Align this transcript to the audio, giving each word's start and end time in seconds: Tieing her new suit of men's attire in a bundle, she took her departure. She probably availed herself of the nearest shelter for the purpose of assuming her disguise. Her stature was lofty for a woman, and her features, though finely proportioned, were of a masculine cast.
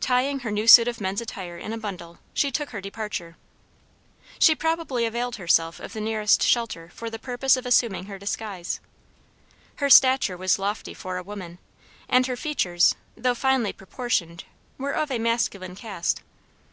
Tieing 0.00 0.40
her 0.40 0.50
new 0.50 0.66
suit 0.66 0.88
of 0.88 1.00
men's 1.00 1.20
attire 1.20 1.56
in 1.56 1.72
a 1.72 1.78
bundle, 1.78 2.18
she 2.34 2.50
took 2.50 2.70
her 2.70 2.80
departure. 2.80 3.36
She 4.40 4.52
probably 4.56 5.06
availed 5.06 5.36
herself 5.36 5.78
of 5.78 5.92
the 5.92 6.00
nearest 6.00 6.42
shelter 6.42 6.88
for 6.92 7.08
the 7.08 7.20
purpose 7.20 7.56
of 7.56 7.64
assuming 7.64 8.06
her 8.06 8.18
disguise. 8.18 8.80
Her 9.76 9.88
stature 9.88 10.36
was 10.36 10.58
lofty 10.58 10.92
for 10.92 11.18
a 11.18 11.22
woman, 11.22 11.60
and 12.08 12.26
her 12.26 12.34
features, 12.34 12.96
though 13.16 13.36
finely 13.36 13.72
proportioned, 13.72 14.42
were 14.76 14.90
of 14.90 15.08
a 15.08 15.20
masculine 15.20 15.76
cast. 15.76 16.20